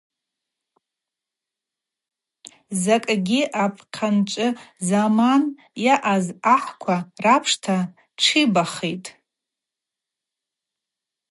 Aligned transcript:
Закӏгьи 2.81 3.41
апхъанчӏви 3.63 4.47
заман 4.87 5.43
йаъаз 5.83 6.25
ахӏква 6.55 6.97
рапшта 7.23 7.77
тшибахитӏ. 8.17 9.09